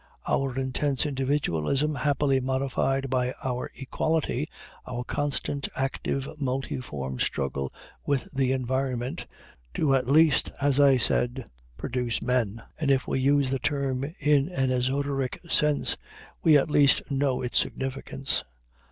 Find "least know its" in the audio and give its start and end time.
16.71-17.59